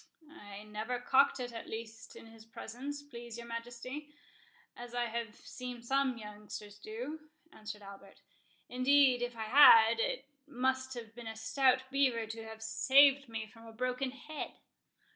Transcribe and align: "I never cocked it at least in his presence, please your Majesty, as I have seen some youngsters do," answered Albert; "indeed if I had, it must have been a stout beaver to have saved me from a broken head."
"I 0.41 0.63
never 0.63 0.97
cocked 0.99 1.39
it 1.39 1.53
at 1.53 1.69
least 1.69 2.15
in 2.15 2.25
his 2.25 2.43
presence, 2.43 3.03
please 3.03 3.37
your 3.37 3.45
Majesty, 3.45 4.11
as 4.75 4.95
I 4.95 5.05
have 5.05 5.35
seen 5.35 5.83
some 5.83 6.17
youngsters 6.17 6.79
do," 6.79 7.29
answered 7.53 7.83
Albert; 7.83 8.23
"indeed 8.67 9.21
if 9.21 9.35
I 9.37 9.43
had, 9.43 9.99
it 9.99 10.25
must 10.47 10.95
have 10.95 11.13
been 11.13 11.27
a 11.27 11.35
stout 11.35 11.83
beaver 11.91 12.25
to 12.25 12.43
have 12.43 12.63
saved 12.63 13.29
me 13.29 13.45
from 13.45 13.67
a 13.67 13.73
broken 13.73 14.09
head." 14.09 14.53